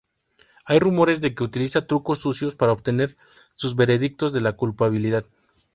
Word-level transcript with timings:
Hay 0.65 0.79
rumores 0.79 1.21
de 1.21 1.35
que 1.35 1.43
utiliza 1.43 1.85
trucos 1.85 2.17
sucios 2.17 2.55
para 2.55 2.71
obtener 2.71 3.17
sus 3.53 3.75
veredictos 3.75 4.33
de 4.33 4.51
culpabilidad. 4.55 5.25